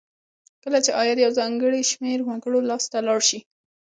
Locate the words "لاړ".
3.07-3.19